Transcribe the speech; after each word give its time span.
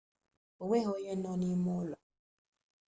onweghi 0.61 0.89
onye 0.95 1.13
nọbụrụ 1.15 1.37
n'ime 1.39 1.71
ulo 1.81 1.97